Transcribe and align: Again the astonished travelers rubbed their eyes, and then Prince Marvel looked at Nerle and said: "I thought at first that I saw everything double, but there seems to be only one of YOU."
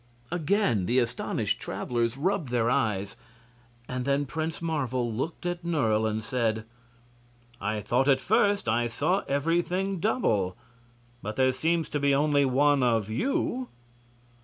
Again 0.31 0.87
the 0.87 0.97
astonished 0.97 1.59
travelers 1.59 2.17
rubbed 2.17 2.49
their 2.49 2.71
eyes, 2.71 3.15
and 3.87 4.03
then 4.03 4.25
Prince 4.25 4.59
Marvel 4.59 5.13
looked 5.13 5.45
at 5.45 5.63
Nerle 5.63 6.07
and 6.07 6.23
said: 6.23 6.65
"I 7.61 7.81
thought 7.81 8.07
at 8.07 8.19
first 8.19 8.65
that 8.65 8.73
I 8.73 8.87
saw 8.87 9.19
everything 9.27 9.99
double, 9.99 10.57
but 11.21 11.35
there 11.35 11.51
seems 11.51 11.87
to 11.89 11.99
be 11.99 12.15
only 12.15 12.45
one 12.45 12.81
of 12.81 13.11
YOU." 13.11 13.67